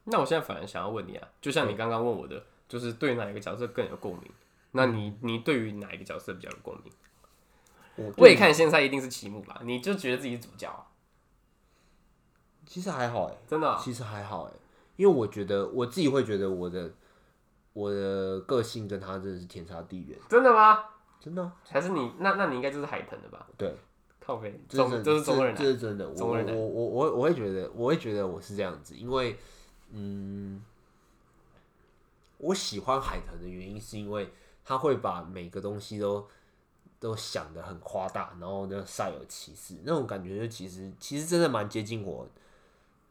[0.04, 4.30] 那我现在反而想要问你啊，就像你刚刚问我的，嗯，就是对哪一个角色更有共鸣？
[4.72, 6.92] 那你你对于哪一个角色比较有共鸣？
[8.00, 9.60] 我我也看现在一定是齐木吧？
[9.64, 10.88] 你就觉得自己是主角啊？
[12.66, 14.54] 其实还好哎，真的，其实还好哎，
[14.96, 16.92] 因为我觉得我自己会觉得我的。
[17.72, 20.18] 我的个性跟他真的是天差地远。
[20.28, 20.84] 真的吗？
[21.20, 21.52] 真的？
[21.70, 22.12] 还是你？
[22.18, 23.48] 那那你应该就是海豚的吧？
[23.56, 23.74] 对，
[24.20, 26.10] 靠北，这是这是中国人，这是真的。
[26.10, 29.38] 我我我我我会觉得，我会觉得我是这样子，因为
[29.92, 30.62] 嗯，
[32.40, 34.34] 我喜欢海豚的原因是因为
[34.66, 36.28] 他会把每个东西都
[37.00, 42.28] 都想的很夸大，然后呢煞有其事，那种感觉就其实其实真的蛮接近我。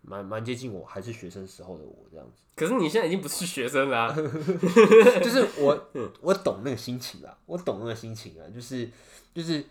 [0.00, 2.40] 蛮蛮接近我，还是学生时候的我这样子。
[2.54, 4.14] 可是你现在已经不是学生了
[5.20, 5.88] 就是我
[6.22, 8.88] 我懂那个心情啊，我懂那个心情啊，就是
[9.34, 9.62] 就是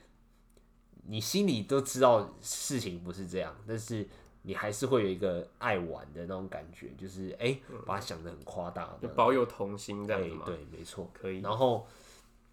[1.08, 4.06] 你心里都知道事情不是这样，但是
[4.44, 10.44] 你还是会有一个爱玩的那种感觉，就是哎、欸，把它想的很夸大，就保有童心这样子吗？
[10.46, 11.40] 对，没错，可以。
[11.40, 11.88] 然后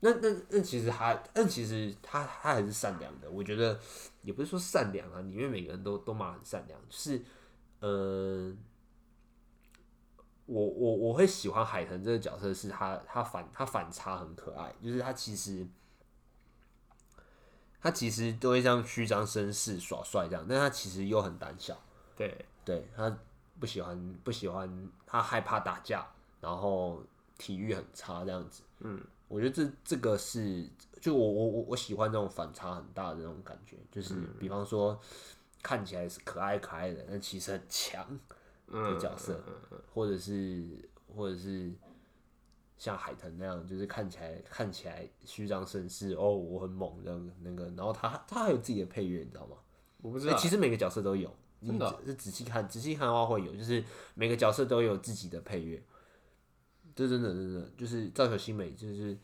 [0.05, 3.31] 那那那其实他，那其实他他还是善良的。
[3.31, 3.81] 我觉得
[4.21, 7.25] 也不是说善良啊，里面每个人都都蛮很善良，就是。
[7.87, 8.57] 嗯，
[10.47, 15.67] 我我我会喜欢海豚这个角色，是他他反他反差很可爱，就是他其实
[17.83, 21.79] 他其实都会这样虚张声势耍帅这样，但他其实又很胆小。
[22.17, 23.15] 对对，他
[23.61, 26.07] 不喜欢不喜欢他害怕打架，
[26.41, 27.03] 然后
[27.37, 28.63] 体育很差这样子。
[28.79, 30.69] 嗯，我觉得这这个是
[31.01, 35.01] 就我我我我喜欢这种反差很大的那种感觉，就是比方说。
[35.67, 38.21] 看起来是可爱可爱的，但其实很强
[38.71, 39.43] 的角色，
[39.95, 40.63] 或者是
[41.17, 41.73] 或者是
[42.77, 49.57] 像海豚那样，就是看起来看起来虚张声势哦，我很猛这样那个，然后他他还有自己的配乐，你知道吗？
[50.03, 51.35] 我不知道，其实每个角色都有，
[51.65, 53.83] 真的，你仔细看仔细看的话会有，就是
[54.13, 55.83] 每个角色都有自己的配乐，
[56.95, 59.17] 这真的真的就是赵小新美就是。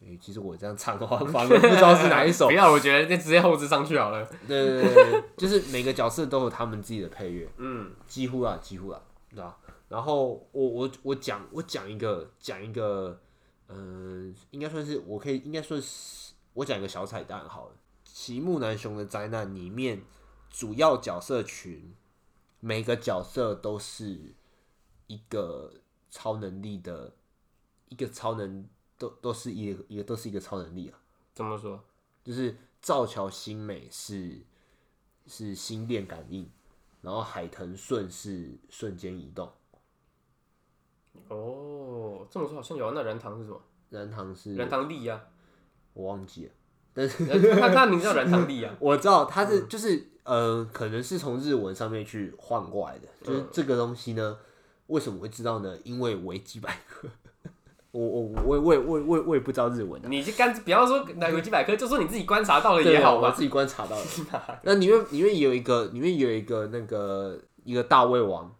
[0.00, 2.46] 欸、其实我这样唱的话，反而不知道是哪一首。
[2.48, 4.24] 不要，我觉得那直接后置上去好了。
[4.46, 7.48] 对对对，就是每个角色都有他们自己的配乐。
[7.56, 9.56] 嗯，几乎啊，几乎啊，对吧？
[9.88, 13.18] 然后我我我讲我讲一个讲一个，
[13.68, 17.72] 嗯、呃，应该算是我可以应该算是我讲一个小彩蛋好了。
[18.04, 20.02] 奇木南雄的灾难里面，
[20.50, 21.94] 主要角色群
[22.60, 24.34] 每个角色都是
[25.06, 25.72] 一个
[26.10, 27.14] 超能力的
[27.88, 28.66] 一个超能。
[28.98, 30.98] 都都是一个一个都是一个超能力啊！
[31.34, 31.78] 怎么说？
[32.24, 34.40] 就是造桥新美是
[35.26, 36.50] 是心电感应，
[37.02, 39.52] 然后海豚顺是瞬间移动。
[41.28, 42.92] 哦，这么说好像有啊。
[42.94, 43.60] 那燃堂是什么？
[43.90, 45.22] 燃堂是燃堂力啊，
[45.92, 46.52] 我忘记了。
[46.94, 47.26] 但是
[47.60, 53.06] 他他名字叫燃堂力啊， 我知道他是就是呃，可能是从日文上面去换过来的。
[53.22, 54.38] 就是这个东西呢，
[54.88, 55.78] 为什么会知道呢？
[55.84, 57.08] 因为维基百科。
[57.92, 64.04] 我我我我也我我我也不知道日文，你就干不要说维基百科，就说你自己观察到了也好吧，我自己观察到了。
[64.64, 68.54] 那里面里面有一个里面有一个那个一个大胃王，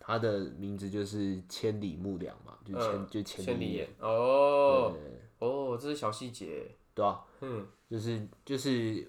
[0.00, 4.92] 他他的名字就是千里木良嘛，就千、嗯、就千里眼哦
[5.38, 9.08] 哦，这是小细节，对啊，嗯，就是就是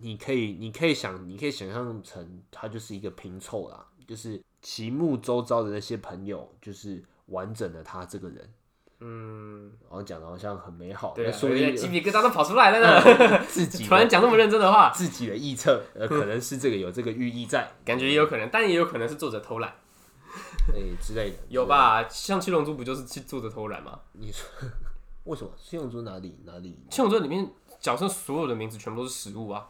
[0.00, 8.52] 你可以你可以想你可以想象成他就是一个拼凑啦，就是齐木周遭的那些朋友，就是完整的他这个人。
[8.98, 13.44] 嗯，然后讲的好像很美好，对，所以鸡皮疙瘩都跑出来了呢。
[13.46, 19.72] 自己 突然讲那么认真的话，自己的臆测，呃， 可能是这个有这个寓意在，感觉也有可能，但也有可能是作者偷懒，
[20.74, 21.36] 哎之类的。
[21.48, 22.04] 有吧？
[22.08, 24.00] 像七龙珠不就是去作者偷懒吗？
[24.14, 24.48] 你说
[25.26, 25.50] 为什么？
[25.56, 26.76] 七龙珠哪里哪里？
[26.90, 27.48] 七龙珠里面
[27.78, 29.68] 角色所有的名字全部都是食物啊！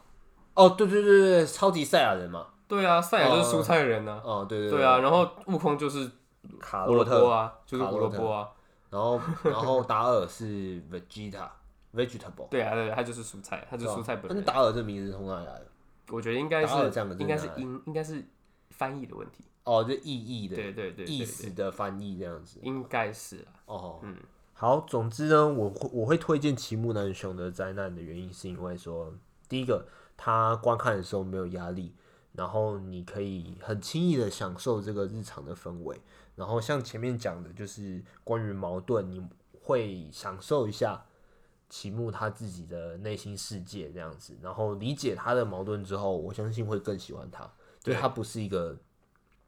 [0.55, 2.47] 哦，对对对对，超级赛亚人嘛。
[2.67, 4.21] 对啊，赛亚就是蔬菜人呢。
[4.23, 6.09] 哦，对对对啊，然后悟空就是
[6.59, 8.49] 卡洛特啊，就是胡萝卜啊。
[8.89, 12.47] 然后，然后达尔是 Vegeta，vegetable。
[12.51, 14.37] 对啊，对，他就是蔬菜，他就是蔬菜本人。
[14.37, 15.67] 那达尔这名字从哪里来的？
[16.09, 16.73] 我觉得应该是
[17.19, 18.25] 应该是英，应该是
[18.69, 19.43] 翻译的问题。
[19.65, 22.59] 哦，这意义的，对对对，意思的翻译这样子。
[22.63, 23.51] 应该是啊。
[23.65, 24.15] 哦，嗯，
[24.53, 29.13] 好，总之呢，我会我会推荐齐木楠雄的灾难的原因，是因为说，
[29.49, 31.93] 第一个，他观看的时候没有压力，
[32.37, 35.99] 然后你可以很轻易的享受这个日常的氛围。
[36.35, 39.27] 然后像前面讲的，就是关于矛盾，你
[39.59, 41.03] 会享受一下
[41.67, 47.51] 齐木他自己的内心世界这样子，然后理解他的矛盾之后，我相信会更喜欢他，
[47.83, 48.77] 对，他不是一个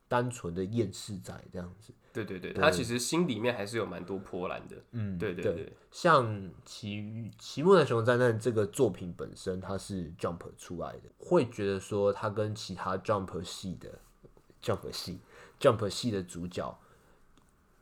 [0.08, 1.94] 单纯的厌世仔这样子。
[2.12, 4.76] 对对对，他其实心里面还是有蛮多波澜的。
[4.92, 14.00] 嗯，对对对，对，像奇奇木的熊灾难这个作品本身，它是 Jump 出来的，会觉得说他跟其他 Jump 系的
[14.62, 15.20] Jump 系。
[15.60, 16.80] Jump 系的主角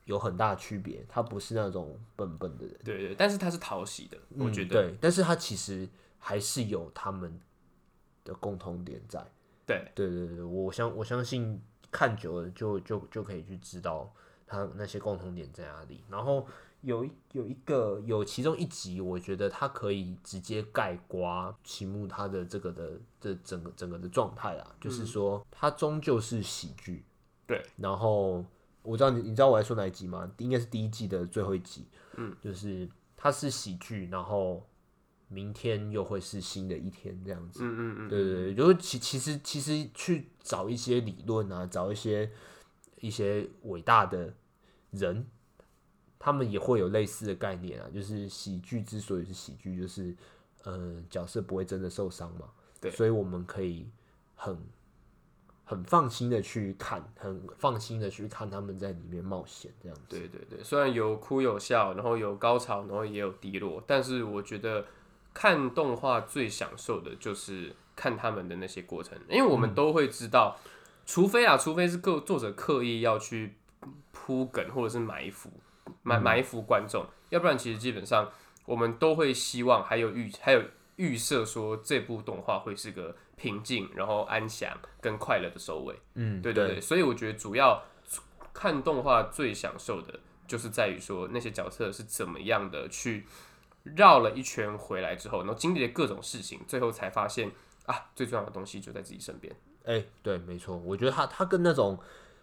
[0.06, 5.88] 有很大区别，他不是那种笨笨的人，对对，但是他是讨喜的，我觉得，嗯、对，但是他其实
[6.18, 7.40] 还是有他们
[8.24, 9.24] 的共同点在，
[9.64, 14.12] 对对对对，我相我相信看久了就就就可以去知道
[14.46, 16.46] 他那些共同点在哪里，然后
[16.82, 27.04] 有有一个有其中一集，我觉得他可以直接盖刮齐木他的这个的这整个整个的状态啊，就是说他终究是喜剧。
[27.46, 28.44] 对，然后
[28.84, 30.30] 我知道你，你知道我在说哪一集吗？
[30.38, 31.86] 应该是第一季的最后一集。
[32.16, 34.62] 嗯，就是它是喜剧，然后
[35.28, 37.60] 明天又会是新的一天，这样子。
[37.64, 42.32] 嗯嗯嗯，对对对，就是其其实其实去找一些理论啊，找一些
[43.00, 44.34] 一些伟大的
[44.92, 45.26] 人，
[46.18, 47.90] 他们也会有类似的概念啊。
[47.94, 50.16] 就是喜剧之所以是喜剧，就是
[50.64, 52.50] 嗯、呃，角色不会真的受伤嘛。
[52.80, 53.88] 对，所以我们可以
[54.36, 54.58] 很。
[55.70, 60.04] 很放心的去看，很放心的去看他们在里面冒险这样子。
[60.08, 64.86] 对对对，虽然有哭有笑，然后有高潮，然后也有低落，但是我觉得
[65.38, 70.72] 看动画最享受的就是看他们的那些过程，因为我们都会知道，嗯、
[71.06, 73.54] 除非啊，除非是个作者刻意要去
[74.12, 75.52] 铺梗或者是埋伏
[76.02, 78.32] 埋埋伏观众，要不然其实基本上
[78.66, 80.64] 我们都会希望还有预还有
[80.96, 83.16] 预设说这部动画会是个。
[83.40, 85.96] 平静，然后安详跟快乐的收尾。
[86.16, 87.84] 嗯，对对对，对，所以我觉得主要
[88.52, 93.28] 看动画最享受的就是在于说那些角色是怎么样的去
[93.96, 97.52] 绕了一圈回来之后，然后经历了各种事情，最后才发现
[97.86, 99.56] 啊，最重要的东西就在自己身边。
[99.84, 101.98] 哎、欸，对，没错，我觉得他他跟那种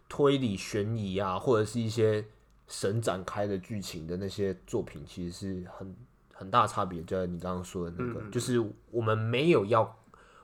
[0.08, 2.24] 推理悬疑啊，或者是一些
[2.66, 5.96] 神展开的剧情的那些作品，其实是很
[6.32, 7.02] 很大差别。
[7.02, 8.58] 就像你刚刚说的那个，嗯、就是
[8.90, 9.98] 我们没有要。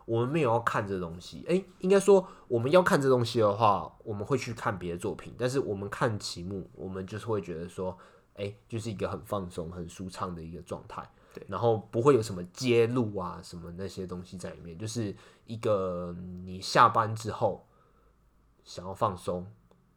[0.07, 5.33] 我们没有要看这东西，哎、欸，应该说我们要看这东西的话，我们会去看别的作品。
[5.39, 7.97] 但是我们看题目，我们就是会觉得说，
[8.41, 11.09] 哎、欸，就是一个很放松、很舒畅的一个状态。
[11.33, 15.15] 对，然后不会有什么揭露啊，什么那些东西在里面，就是
[15.47, 17.67] 一个你下班之后
[18.65, 19.47] 想要放松，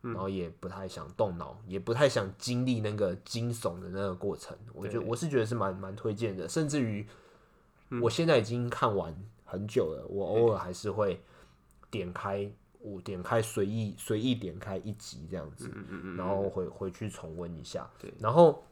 [0.02, 4.56] 然后也不太想动脑，也不太想经历那个惊悚的那个过程。
[4.74, 7.08] 我觉得我是觉得是蛮蛮推荐的，甚至于
[8.02, 9.16] 我现在已经看完。
[9.46, 11.22] 很久了，我偶尔还是会
[11.92, 12.52] 点开，
[12.84, 15.72] 我点开随意随意点开一集这样子，
[16.18, 17.90] 然后回回去重温一下。
[17.98, 18.64] 对，然后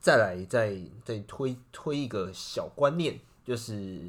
[0.00, 4.00] 再来再再推推一个小观念，就是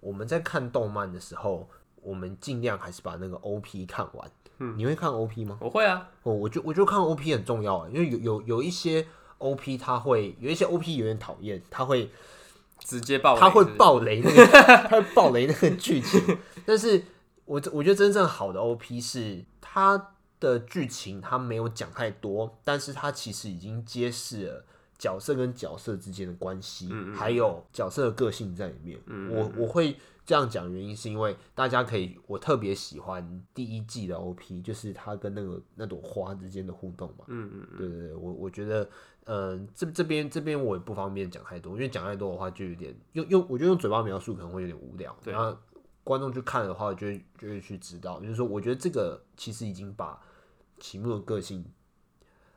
[0.00, 1.68] 我们在看动漫的时候，
[2.02, 4.30] 我们尽量还是把那个 OP 看完。
[4.58, 5.58] 嗯，你会看 OP 吗？
[5.60, 9.06] 我会啊，我，我就我就看 OP 很重要啊，因为有有有一些
[9.38, 12.10] OP 它会有一些 OP 有点讨厌，它会。
[12.84, 14.44] 直接爆雷，他会爆雷那个，
[14.90, 16.20] 他会爆雷那个剧情。
[16.66, 17.00] 但是
[17.52, 24.64] 我我觉得真正好的 OP 是它的剧情，它没有讲太多，但是它其实已经揭示了
[24.96, 28.98] 角色跟角色之间的关系，嗯嗯还有角色的个性在里面。
[29.30, 29.94] 我我会
[30.24, 37.26] 这样讲，原因是因为大家可以，我特别喜欢第一季的 OP，就是他跟那个那朵花之间的互动嘛。
[37.28, 38.88] 嗯嗯嗯，对对对，我我觉得，
[39.26, 45.14] 嗯、这这边这边我也不方便讲太多，因为讲太多的话就有点用用，我觉得用嘴巴描述可能会有点无聊。
[45.22, 45.54] 对然后
[46.04, 50.20] 观众去看的话，就会就会去知道，就是说，我觉得这个其实已经把
[50.78, 51.64] 齐木的个性，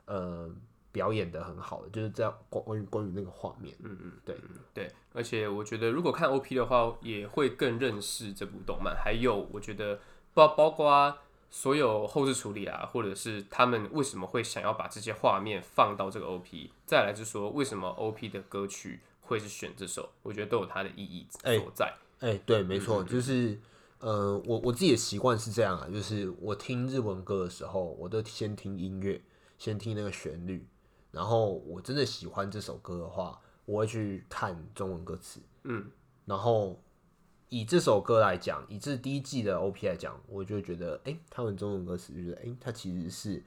[0.06, 0.50] 呃，
[0.90, 4.36] 表演的很好了，就是这样关关于关于那个画面，嗯嗯，对
[4.74, 8.96] 对，而且我觉得如果看 OP 的话，也会更认识这部动漫。
[8.96, 10.00] 还有，我觉得
[10.34, 11.16] 包包括
[11.48, 21.94] 所有后置处理啊，或者是他们为什么会想要把这些画面放到这个 OP，再来就是说为什么 OP 的歌曲会是选这首，我觉得都有它的意义所在。
[22.20, 23.58] 哎、欸，对，没错，嗯就是
[23.98, 29.20] 呃，我我自己的习惯是这样啊，就是我听日文歌的时候，我都先听音乐，
[29.58, 30.66] 先听那个旋律。
[31.12, 35.40] 然后我真的喜欢这首歌的话，我会去看中文歌词。
[35.64, 35.90] 嗯，
[36.26, 36.82] 然后
[37.48, 43.42] 以这首歌来讲，以这第一季的 OP 来讲，我就觉得，哎，他们中文歌词就觉得，哎，它其实是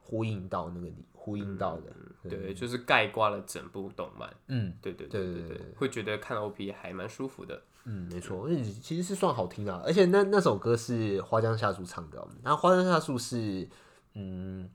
[0.00, 1.92] 呼应到那个你，呼应到的。
[2.24, 4.34] 嗯、对，就是概括了整部动漫。
[4.48, 7.62] 嗯，对对对对对，对，会觉得看 OP 还蛮舒服的。
[7.86, 13.66] 嗯，没错，而且其实是算好听的，而且那那首歌是花江夏树唱的，然后花江夏树是
[14.14, 14.68] 嗯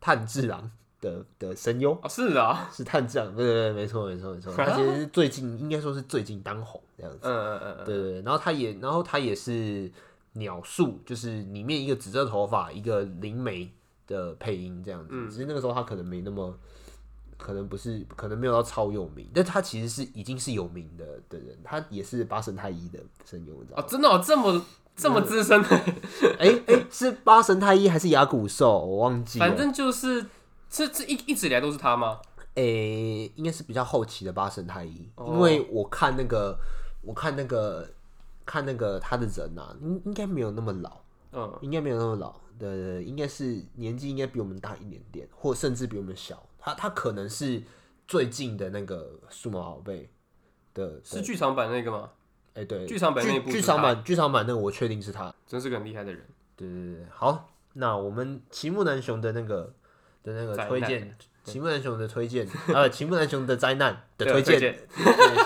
[0.00, 0.70] 炭治郎。
[1.00, 1.92] 的的声优。
[2.02, 9.88] 啊，是啊，是炭治郎，对对对，没错没错没错， 他其实是最近应该说是最近当红这样子，嗯嗯嗯，对对，然后他也，然后他也是
[10.32, 13.72] 鸟树，就是里面一个紫色头发，一个灵媒
[14.08, 16.52] 的配音这样子，嗯、只是那个时候他可能没那么，
[17.38, 23.82] 可能不是，可能没有到超有名，但他其实是已经是有名的的人，他也是八神太一的声优，你知道吗？
[23.82, 25.68] 哦，真的、哦、这么这么资深的，
[26.38, 28.84] 哎哎、欸欸，是八神太一还是牙骨兽？
[28.84, 30.26] 我忘记了，反正就是。
[30.70, 32.20] 这这一一直以来都是他吗？
[32.54, 36.54] 哎、欸，应该是比较后期的八神太一，哦、因为我看那个，
[37.00, 37.88] 我看那个，
[38.44, 41.00] 看那个他的人呐、啊，应应该没有那么老，
[41.32, 46.38] 嗯，应该没有那么老，对对对，应该是年纪应该比我们大一点点，或甚至比我们小。
[46.58, 47.62] 他他可能是
[48.06, 50.10] 最近的那个数码宝贝
[50.74, 52.10] 的，是剧场版那个吗？
[52.54, 56.26] 哎、欸，对，剧场版那部，剧场版剧场版那个我确定是他，真是个很厉害的人。
[56.56, 59.74] 对对对，好，那我们齐木楠雄的那个。
[60.24, 64.76] 的那个推荐，齐木楠雄的推荐，呃，齐木楠雄的灾难的推荐，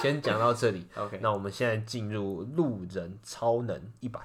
[0.01, 0.87] 先讲到这里。
[0.97, 4.19] OK，那我们现在进入路人超能一百。